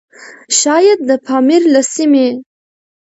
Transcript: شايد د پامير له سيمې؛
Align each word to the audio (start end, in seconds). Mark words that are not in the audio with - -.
شايد 0.61 0.99
د 1.09 1.11
پامير 1.25 1.61
له 1.73 1.81
سيمې؛ 1.93 2.27